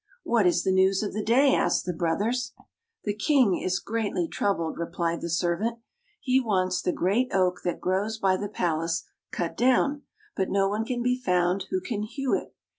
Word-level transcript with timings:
"What 0.33 0.47
is 0.47 0.63
the 0.63 0.71
news 0.71 1.03
of 1.03 1.13
the 1.13 1.21
day?" 1.21 1.53
asked 1.55 1.85
the 1.85 1.93
brothers." 1.93 2.53
The 3.03 3.13
King 3.13 3.59
is 3.59 3.77
greatly 3.77 4.27
troubled," 4.27 4.79
replied 4.79 5.21
the 5.21 5.29
servant." 5.29 5.77
He 6.19 6.39
wants 6.39 6.81
the 6.81 6.91
great 6.91 7.29
oak 7.31 7.59
that 7.65 7.79
grows 7.79 8.17
by 8.17 8.35
the 8.37 8.49
palace 8.49 9.03
cut 9.29 9.55
down, 9.55 10.01
but 10.35 10.49
no 10.49 10.67
one 10.67 10.85
can 10.85 11.03
be 11.03 11.15
found 11.21 11.65
who 11.69 11.79
can 11.79 12.01
hew 12.01 12.33
it. 12.33 12.55